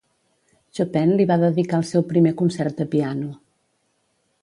[0.77, 3.33] Chopin li va dedicar el seu primer concert de piano.